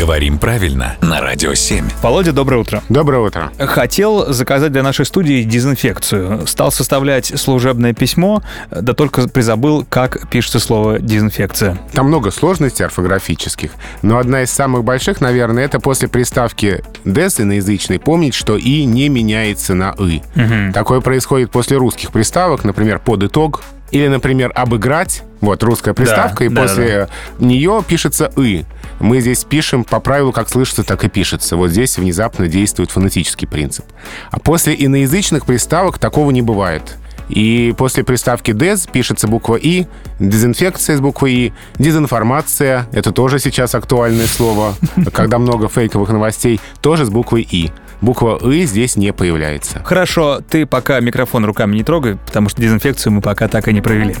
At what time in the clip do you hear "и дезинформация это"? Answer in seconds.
41.32-43.12